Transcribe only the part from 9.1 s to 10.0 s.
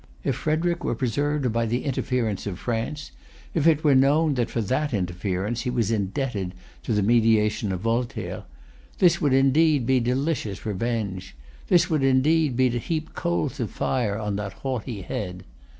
would indeed be